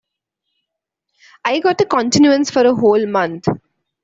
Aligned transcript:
I 1.45 1.59
got 1.59 1.79
a 1.81 1.85
continuance 1.85 2.49
for 2.49 2.65
a 2.65 2.73
whole 2.73 3.05
month. 3.05 3.45